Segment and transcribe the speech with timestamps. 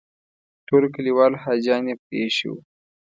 [0.67, 2.59] ټول کلیوال حاجیان یې پرې ایښي وو.